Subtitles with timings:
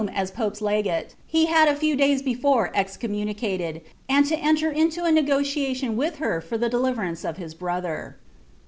[0.15, 5.21] as [x^'i legate, he had a Tew day* before excornniunieateU, and U> enier into t
[5.21, 8.17] Re|;otialion with her for ihe deliverance of his brother.'